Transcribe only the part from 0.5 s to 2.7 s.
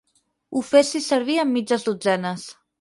Ho fessis servir amb mitges dotzenes.